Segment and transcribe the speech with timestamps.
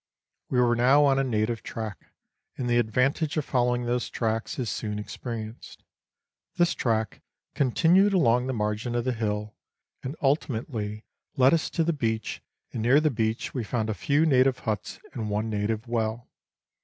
[0.49, 2.11] We were now on a native track,
[2.57, 5.83] and the advantage of following those tracks is soon experienced.
[6.55, 7.21] This track
[7.53, 9.53] continued along the margin of the hill,
[10.01, 11.05] and ultimately
[11.37, 12.41] led us to the beach,
[12.73, 16.27] and near the beach we found a few native huts and one native well.